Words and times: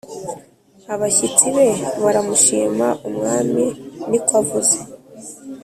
abashyitsi 0.93 1.45
be 1.55 1.67
baramushima 2.03 2.87
Umwami 3.07 3.65
ni 4.09 4.19
ko 4.25 4.31
avuze 4.41 4.77